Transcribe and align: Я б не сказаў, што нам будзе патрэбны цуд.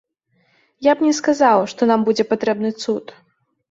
Я 0.91 0.95
б 0.95 1.05
не 1.09 1.13
сказаў, 1.19 1.69
што 1.77 1.81
нам 1.95 1.99
будзе 2.11 2.29
патрэбны 2.35 2.77
цуд. 2.83 3.19